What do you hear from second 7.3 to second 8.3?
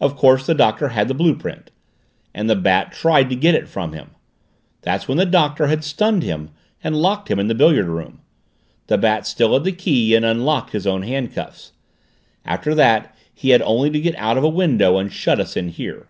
him in the billiard room,